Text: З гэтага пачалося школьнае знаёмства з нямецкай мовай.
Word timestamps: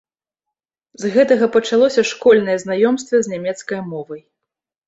З 1.03 1.11
гэтага 1.17 1.49
пачалося 1.55 2.05
школьнае 2.13 2.57
знаёмства 2.65 3.15
з 3.27 3.33
нямецкай 3.35 3.79
мовай. 3.95 4.21